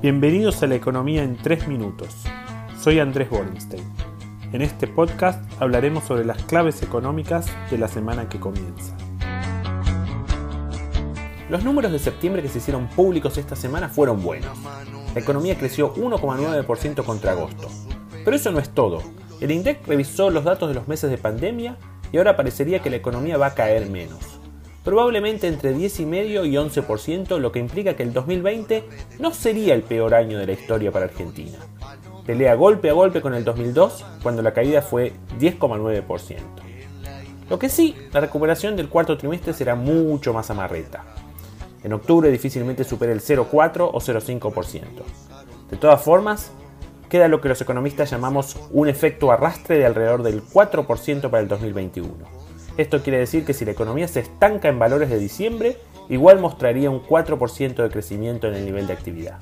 Bienvenidos 0.00 0.62
a 0.62 0.68
la 0.68 0.76
economía 0.76 1.24
en 1.24 1.36
3 1.36 1.66
minutos. 1.66 2.14
Soy 2.80 3.00
Andrés 3.00 3.28
Borenstein. 3.30 3.82
En 4.52 4.62
este 4.62 4.86
podcast 4.86 5.42
hablaremos 5.60 6.04
sobre 6.04 6.24
las 6.24 6.40
claves 6.44 6.84
económicas 6.84 7.48
de 7.68 7.78
la 7.78 7.88
semana 7.88 8.28
que 8.28 8.38
comienza. 8.38 8.96
Los 11.50 11.64
números 11.64 11.90
de 11.90 11.98
septiembre 11.98 12.42
que 12.42 12.48
se 12.48 12.58
hicieron 12.58 12.86
públicos 12.86 13.38
esta 13.38 13.56
semana 13.56 13.88
fueron 13.88 14.22
buenos. 14.22 14.56
La 15.16 15.20
economía 15.20 15.58
creció 15.58 15.92
1,9% 15.94 17.02
contra 17.02 17.32
agosto. 17.32 17.68
Pero 18.24 18.36
eso 18.36 18.52
no 18.52 18.60
es 18.60 18.68
todo. 18.68 19.02
El 19.40 19.50
INDEC 19.50 19.84
revisó 19.84 20.30
los 20.30 20.44
datos 20.44 20.68
de 20.68 20.76
los 20.76 20.86
meses 20.86 21.10
de 21.10 21.18
pandemia 21.18 21.76
y 22.12 22.18
ahora 22.18 22.36
parecería 22.36 22.78
que 22.78 22.90
la 22.90 22.96
economía 22.96 23.36
va 23.36 23.46
a 23.46 23.54
caer 23.54 23.90
menos. 23.90 24.20
Probablemente 24.88 25.48
entre 25.48 25.76
10,5 25.76 26.48
y 26.48 26.54
11%, 26.56 27.38
lo 27.38 27.52
que 27.52 27.58
implica 27.58 27.94
que 27.94 28.02
el 28.02 28.14
2020 28.14 28.84
no 29.18 29.34
sería 29.34 29.74
el 29.74 29.82
peor 29.82 30.14
año 30.14 30.38
de 30.38 30.46
la 30.46 30.52
historia 30.52 30.90
para 30.90 31.04
Argentina. 31.04 31.58
Pelea 32.24 32.54
golpe 32.54 32.88
a 32.88 32.94
golpe 32.94 33.20
con 33.20 33.34
el 33.34 33.44
2002, 33.44 34.06
cuando 34.22 34.40
la 34.40 34.54
caída 34.54 34.80
fue 34.80 35.12
10,9%. 35.38 36.38
Lo 37.50 37.58
que 37.58 37.68
sí, 37.68 37.96
la 38.14 38.20
recuperación 38.20 38.76
del 38.76 38.88
cuarto 38.88 39.18
trimestre 39.18 39.52
será 39.52 39.74
mucho 39.74 40.32
más 40.32 40.48
amarreta. 40.48 41.04
En 41.84 41.92
octubre 41.92 42.30
difícilmente 42.30 42.82
supera 42.82 43.12
el 43.12 43.20
0,4 43.20 43.90
o 43.92 44.00
0,5%. 44.00 44.84
De 45.70 45.76
todas 45.76 46.00
formas, 46.00 46.50
queda 47.10 47.28
lo 47.28 47.42
que 47.42 47.50
los 47.50 47.60
economistas 47.60 48.10
llamamos 48.10 48.56
un 48.70 48.88
efecto 48.88 49.30
arrastre 49.32 49.76
de 49.76 49.84
alrededor 49.84 50.22
del 50.22 50.42
4% 50.42 51.28
para 51.28 51.42
el 51.42 51.48
2021. 51.48 52.37
Esto 52.78 53.02
quiere 53.02 53.18
decir 53.18 53.44
que 53.44 53.54
si 53.54 53.64
la 53.64 53.72
economía 53.72 54.06
se 54.06 54.20
estanca 54.20 54.68
en 54.68 54.78
valores 54.78 55.10
de 55.10 55.18
diciembre, 55.18 55.76
igual 56.08 56.38
mostraría 56.38 56.90
un 56.90 57.02
4% 57.02 57.74
de 57.74 57.90
crecimiento 57.90 58.46
en 58.46 58.54
el 58.54 58.64
nivel 58.64 58.86
de 58.86 58.92
actividad. 58.92 59.38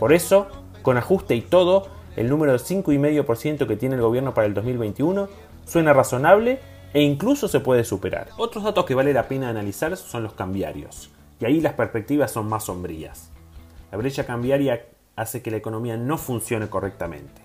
Por 0.00 0.12
eso, 0.12 0.48
con 0.82 0.96
ajuste 0.96 1.36
y 1.36 1.40
todo, 1.40 1.86
el 2.16 2.28
número 2.28 2.50
de 2.50 2.58
5,5% 2.58 3.68
que 3.68 3.76
tiene 3.76 3.94
el 3.94 4.02
gobierno 4.02 4.34
para 4.34 4.48
el 4.48 4.54
2021 4.54 5.28
suena 5.66 5.92
razonable 5.92 6.58
e 6.92 7.00
incluso 7.00 7.46
se 7.46 7.60
puede 7.60 7.84
superar. 7.84 8.30
Otros 8.38 8.64
datos 8.64 8.86
que 8.86 8.96
vale 8.96 9.12
la 9.12 9.28
pena 9.28 9.50
analizar 9.50 9.96
son 9.96 10.24
los 10.24 10.32
cambiarios, 10.32 11.10
y 11.38 11.44
ahí 11.44 11.60
las 11.60 11.74
perspectivas 11.74 12.32
son 12.32 12.48
más 12.48 12.64
sombrías. 12.64 13.30
La 13.92 13.98
brecha 13.98 14.26
cambiaria 14.26 14.84
hace 15.14 15.42
que 15.42 15.52
la 15.52 15.58
economía 15.58 15.96
no 15.96 16.18
funcione 16.18 16.68
correctamente. 16.68 17.40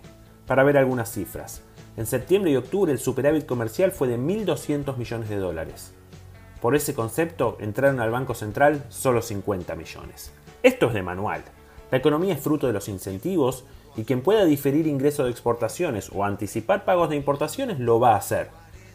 Para 0.47 0.63
ver 0.63 0.77
algunas 0.77 1.11
cifras, 1.11 1.61
en 1.95 2.05
septiembre 2.05 2.51
y 2.51 2.55
octubre 2.55 2.91
el 2.91 2.99
superávit 2.99 3.45
comercial 3.45 3.91
fue 3.91 4.07
de 4.07 4.17
1.200 4.17 4.97
millones 4.97 5.29
de 5.29 5.37
dólares. 5.37 5.93
Por 6.61 6.75
ese 6.75 6.93
concepto 6.93 7.57
entraron 7.59 7.99
al 7.99 8.09
Banco 8.09 8.33
Central 8.33 8.83
solo 8.89 9.21
50 9.21 9.75
millones. 9.75 10.31
Esto 10.63 10.87
es 10.87 10.93
de 10.93 11.03
manual. 11.03 11.43
La 11.91 11.97
economía 11.97 12.33
es 12.33 12.41
fruto 12.41 12.67
de 12.67 12.73
los 12.73 12.87
incentivos 12.87 13.65
y 13.95 14.05
quien 14.05 14.21
pueda 14.21 14.45
diferir 14.45 14.87
ingresos 14.87 15.25
de 15.25 15.31
exportaciones 15.31 16.09
o 16.13 16.23
anticipar 16.23 16.85
pagos 16.85 17.09
de 17.09 17.15
importaciones 17.15 17.79
lo 17.79 17.99
va 17.99 18.13
a 18.13 18.17
hacer. 18.17 18.49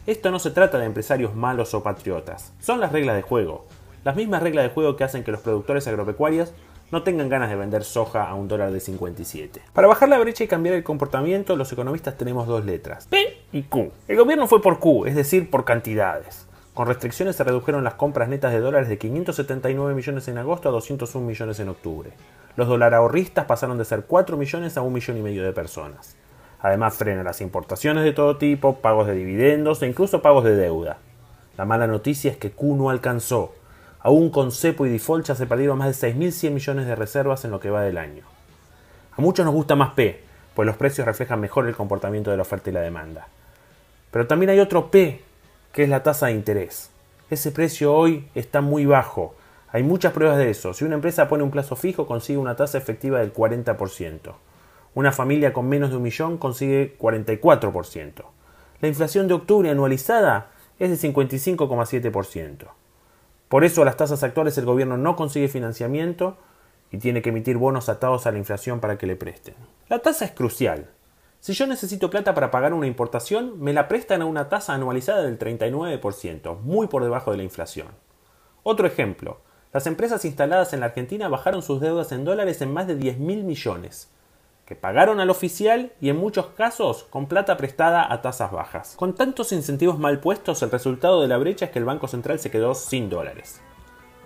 Esto 0.05 0.31
no 0.31 0.39
se 0.39 0.51
trata 0.51 0.79
de 0.79 0.85
empresarios 0.85 1.35
malos 1.35 1.73
o 1.73 1.83
patriotas, 1.83 2.53
son 2.59 2.79
las 2.79 2.91
reglas 2.91 3.15
de 3.15 3.21
juego. 3.21 3.65
Las 4.03 4.15
mismas 4.15 4.41
reglas 4.41 4.63
de 4.63 4.73
juego 4.73 4.95
que 4.95 5.03
hacen 5.03 5.23
que 5.23 5.31
los 5.31 5.41
productores 5.41 5.87
agropecuarios 5.87 6.53
no 6.91 7.03
tengan 7.03 7.29
ganas 7.29 7.49
de 7.49 7.55
vender 7.55 7.83
soja 7.83 8.27
a 8.27 8.35
un 8.35 8.47
dólar 8.47 8.71
de 8.71 8.79
57. 8.79 9.61
Para 9.73 9.87
bajar 9.87 10.09
la 10.09 10.19
brecha 10.19 10.43
y 10.43 10.47
cambiar 10.47 10.75
el 10.75 10.83
comportamiento, 10.83 11.55
los 11.55 11.71
economistas 11.71 12.17
tenemos 12.17 12.47
dos 12.47 12.65
letras, 12.65 13.07
P 13.07 13.37
y 13.51 13.63
Q. 13.63 13.91
El 14.07 14.17
gobierno 14.17 14.47
fue 14.47 14.61
por 14.61 14.79
Q, 14.79 15.05
es 15.05 15.15
decir, 15.15 15.49
por 15.49 15.65
cantidades. 15.65 16.47
Con 16.73 16.87
restricciones 16.87 17.35
se 17.35 17.43
redujeron 17.43 17.83
las 17.83 17.95
compras 17.95 18.29
netas 18.29 18.53
de 18.53 18.61
dólares 18.61 18.87
de 18.87 18.97
579 18.97 19.93
millones 19.93 20.27
en 20.27 20.37
agosto 20.37 20.69
a 20.69 20.71
201 20.71 21.27
millones 21.27 21.59
en 21.59 21.69
octubre. 21.69 22.11
Los 22.55 22.67
dólar 22.67 22.93
ahorristas 22.93 23.45
pasaron 23.45 23.77
de 23.77 23.85
ser 23.85 24.05
4 24.05 24.37
millones 24.37 24.77
a 24.77 24.81
1 24.81 24.89
millón 24.89 25.17
y 25.17 25.21
medio 25.21 25.43
de 25.43 25.51
personas. 25.51 26.15
Además 26.61 26.95
frena 26.95 27.23
las 27.23 27.41
importaciones 27.41 28.03
de 28.03 28.13
todo 28.13 28.37
tipo, 28.37 28.77
pagos 28.77 29.07
de 29.07 29.15
dividendos 29.15 29.81
e 29.81 29.87
incluso 29.87 30.21
pagos 30.21 30.43
de 30.43 30.55
deuda. 30.55 30.97
La 31.57 31.65
mala 31.65 31.87
noticia 31.87 32.31
es 32.31 32.37
que 32.37 32.51
Q 32.51 32.75
no 32.75 32.89
alcanzó. 32.89 33.53
Aún 34.01 34.29
con 34.29 34.51
cepo 34.51 34.85
y 34.85 34.89
default 34.89 35.25
ya 35.25 35.35
se 35.35 35.45
perdieron 35.45 35.77
más 35.77 35.99
de 35.99 36.13
6.100 36.13 36.51
millones 36.51 36.85
de 36.87 36.95
reservas 36.95 37.43
en 37.43 37.51
lo 37.51 37.59
que 37.59 37.69
va 37.69 37.81
del 37.81 37.97
año. 37.97 38.23
A 39.17 39.21
muchos 39.21 39.45
nos 39.45 39.53
gusta 39.53 39.75
más 39.75 39.91
P, 39.91 40.21
pues 40.55 40.65
los 40.65 40.77
precios 40.77 41.05
reflejan 41.05 41.39
mejor 41.41 41.67
el 41.67 41.75
comportamiento 41.75 42.31
de 42.31 42.37
la 42.37 42.43
oferta 42.43 42.69
y 42.69 42.73
la 42.73 42.81
demanda. 42.81 43.27
Pero 44.11 44.27
también 44.27 44.51
hay 44.51 44.59
otro 44.59 44.89
P, 44.89 45.21
que 45.73 45.83
es 45.83 45.89
la 45.89 46.03
tasa 46.03 46.27
de 46.27 46.33
interés. 46.33 46.89
Ese 47.29 47.51
precio 47.51 47.93
hoy 47.93 48.27
está 48.33 48.61
muy 48.61 48.85
bajo. 48.85 49.35
Hay 49.71 49.83
muchas 49.83 50.13
pruebas 50.13 50.37
de 50.37 50.49
eso. 50.49 50.73
Si 50.73 50.85
una 50.85 50.95
empresa 50.95 51.27
pone 51.27 51.43
un 51.43 51.51
plazo 51.51 51.75
fijo, 51.75 52.07
consigue 52.07 52.39
una 52.39 52.55
tasa 52.55 52.77
efectiva 52.77 53.19
del 53.19 53.33
40%. 53.33 54.33
Una 54.95 55.11
familia 55.11 55.53
con 55.53 55.69
menos 55.69 55.91
de 55.91 55.97
un 55.97 56.03
millón 56.03 56.37
consigue 56.37 56.97
44%. 56.97 58.23
La 58.81 58.87
inflación 58.87 59.27
de 59.27 59.35
octubre 59.35 59.69
anualizada 59.69 60.51
es 60.79 60.89
de 60.89 61.13
55,7%. 61.13 62.78
Por 63.49 63.63
eso 63.63 63.81
a 63.81 63.85
las 63.85 63.97
tasas 63.97 64.23
actuales 64.23 64.57
el 64.57 64.65
gobierno 64.65 64.95
no 64.97 65.15
consigue 65.15 65.47
financiamiento 65.47 66.37
y 66.91 66.99
tiene 66.99 67.21
que 67.21 67.29
emitir 67.29 67.57
bonos 67.57 67.89
atados 67.89 68.27
a 68.27 68.31
la 68.31 68.37
inflación 68.37 68.79
para 68.79 68.97
que 68.97 69.07
le 69.07 69.15
presten. 69.15 69.55
La 69.89 69.99
tasa 69.99 70.25
es 70.25 70.31
crucial. 70.31 70.89
Si 71.39 71.53
yo 71.53 71.65
necesito 71.65 72.09
plata 72.09 72.35
para 72.35 72.51
pagar 72.51 72.73
una 72.73 72.85
importación, 72.85 73.59
me 73.59 73.73
la 73.73 73.87
prestan 73.87 74.21
a 74.21 74.25
una 74.25 74.49
tasa 74.49 74.73
anualizada 74.73 75.23
del 75.23 75.39
39%, 75.39 76.59
muy 76.59 76.87
por 76.87 77.03
debajo 77.03 77.31
de 77.31 77.37
la 77.37 77.43
inflación. 77.43 77.87
Otro 78.61 78.85
ejemplo, 78.85 79.39
las 79.73 79.87
empresas 79.87 80.25
instaladas 80.25 80.73
en 80.73 80.81
la 80.81 80.87
Argentina 80.87 81.27
bajaron 81.27 81.63
sus 81.63 81.79
deudas 81.79 82.11
en 82.11 82.25
dólares 82.25 82.61
en 82.61 82.73
más 82.73 82.87
de 82.87 82.95
10 82.95 83.19
mil 83.19 83.43
millones, 83.43 84.11
que 84.69 84.75
pagaron 84.75 85.19
al 85.19 85.31
oficial 85.31 85.93
y 85.99 86.09
en 86.09 86.17
muchos 86.17 86.45
casos 86.55 87.07
con 87.09 87.25
plata 87.25 87.57
prestada 87.57 88.13
a 88.13 88.21
tasas 88.21 88.51
bajas. 88.51 88.93
Con 88.97 89.15
tantos 89.15 89.51
incentivos 89.51 89.97
mal 89.97 90.19
puestos, 90.19 90.61
el 90.61 90.69
resultado 90.69 91.23
de 91.23 91.27
la 91.27 91.39
brecha 91.39 91.65
es 91.65 91.71
que 91.71 91.79
el 91.79 91.85
Banco 91.85 92.07
Central 92.07 92.37
se 92.37 92.51
quedó 92.51 92.75
sin 92.75 93.09
dólares. 93.09 93.61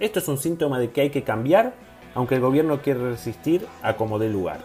Esto 0.01 0.19
es 0.19 0.27
un 0.27 0.37
síntoma 0.37 0.79
de 0.79 0.91
que 0.91 0.99
hay 0.99 1.11
que 1.11 1.23
cambiar, 1.23 1.75
aunque 2.13 2.35
el 2.35 2.41
gobierno 2.41 2.81
quiere 2.81 3.11
resistir 3.11 3.65
a 3.81 3.95
como 3.95 4.19
dé 4.19 4.27
lugar. 4.27 4.59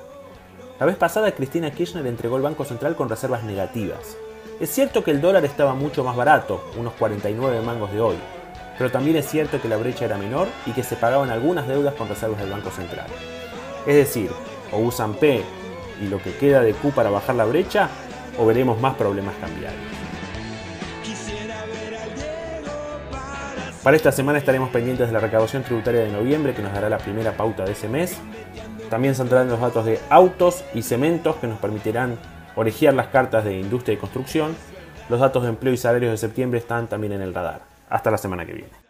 La 0.81 0.87
vez 0.87 0.97
pasada 0.97 1.31
Cristina 1.31 1.71
Kirchner 1.71 2.09
entregó 2.09 2.39
el 2.39 2.43
Banco 2.43 2.65
Central 2.65 2.97
con 2.97 3.09
reservas 3.09 3.45
negativas. 3.45 4.17
Es 4.59 4.71
cierto 4.71 5.05
que 5.05 5.13
el 5.13 5.21
dólar 5.21 5.45
estaba 5.45 5.75
mucho 5.75 6.03
más 6.03 6.17
barato, 6.17 6.61
unos 6.77 6.95
49 6.95 7.61
mangos 7.61 7.93
de 7.93 8.01
hoy, 8.01 8.17
pero 8.77 8.91
también 8.91 9.17
es 9.17 9.27
cierto 9.27 9.63
que 9.63 9.69
la 9.69 9.77
brecha 9.77 10.07
era 10.07 10.19
menor 10.19 10.49
y 10.67 10.73
que 10.73 10.83
se 10.83 10.97
pagaban 10.97 11.31
algunas 11.31 11.69
deudas 11.69 11.95
con 11.95 12.09
reservas 12.09 12.41
del 12.41 12.51
Banco 12.51 12.71
Central. 12.71 13.07
Es 13.87 13.95
decir, 13.95 14.33
o 14.73 14.79
usan 14.79 15.15
P 15.15 15.45
y 16.01 16.09
lo 16.09 16.23
que 16.23 16.35
queda 16.35 16.61
de 16.61 16.73
Q 16.75 16.93
para 16.93 17.11
bajar 17.11 17.35
la 17.37 17.45
brecha, 17.45 17.89
o 18.39 18.47
veremos 18.47 18.81
más 18.81 18.95
problemas 18.95 19.35
cambiarios. 19.41 19.83
Para 23.83 23.97
esta 23.97 24.13
semana 24.13 24.39
estaremos 24.39 24.71
pendientes 24.71 25.07
de 25.07 25.13
la 25.13 25.21
recaudación 25.21 25.63
tributaria 25.63 26.01
de 26.01 26.11
noviembre 26.11 26.53
que 26.53 26.63
nos 26.63 26.73
dará 26.73 26.89
la 26.89 26.99
primera 26.99 27.33
pauta 27.37 27.65
de 27.65 27.73
ese 27.73 27.89
mes. 27.89 28.19
También 28.91 29.15
saldrán 29.15 29.49
los 29.49 29.61
datos 29.61 29.87
de 29.87 30.01
autos 30.11 30.65
y 30.75 30.83
cementos 30.83 31.37
que 31.37 31.47
nos 31.47 31.59
permitirán 31.59 32.19
orejear 32.57 32.95
las 32.95 33.07
cartas 33.09 33.45
de 33.45 33.59
industria 33.59 33.95
y 33.95 33.99
construcción. 33.99 34.57
Los 35.09 35.21
datos 35.21 35.43
de 35.45 35.51
empleo 35.51 35.73
y 35.73 35.77
salarios 35.77 36.11
de 36.11 36.19
septiembre 36.19 36.59
están 36.59 36.89
también 36.89 37.13
en 37.13 37.23
el 37.23 37.35
radar. 37.35 37.63
Hasta 37.89 38.11
la 38.11 38.19
semana 38.19 38.45
que 38.45 38.53
viene. 38.53 38.88